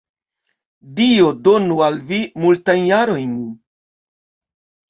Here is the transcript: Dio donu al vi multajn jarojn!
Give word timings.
Dio 0.99 1.27
donu 1.49 1.77
al 1.89 1.99
vi 2.13 2.19
multajn 2.47 2.89
jarojn! 2.93 3.37